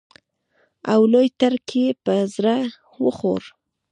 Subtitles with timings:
[0.93, 2.55] او لوی تړک یې په زړه
[3.03, 3.41] وخوړ.